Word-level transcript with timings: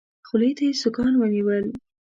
خولې 0.27 0.51
ته 0.57 0.63
يې 0.67 0.73
سوکان 0.81 1.13
ونيول. 1.17 1.65